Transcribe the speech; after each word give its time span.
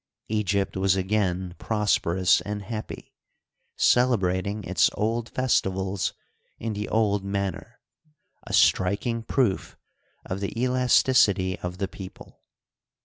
Egypt 0.29 0.75
was 0.75 0.95
again 0.95 1.53
prosperous 1.59 2.41
and 2.41 2.63
happy, 2.63 3.13
celebrating 3.75 4.63
its 4.63 4.89
old 4.95 5.31
festi 5.31 5.71
vals 5.71 6.13
in 6.57 6.73
the 6.73 6.89
old 6.89 7.23
manner— 7.23 7.79
a 8.47 8.51
striking 8.51 9.21
proof 9.21 9.77
of 10.25 10.39
the 10.39 10.57
elasticity 10.59 11.59
of 11.59 11.77
the 11.77 11.87
people. 11.87 12.41